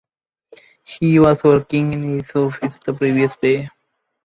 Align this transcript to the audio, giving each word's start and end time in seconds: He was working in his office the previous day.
He 0.83 1.19
was 1.19 1.43
working 1.43 1.93
in 1.93 2.01
his 2.01 2.35
office 2.35 2.79
the 2.79 2.91
previous 2.91 3.37
day. 3.37 3.69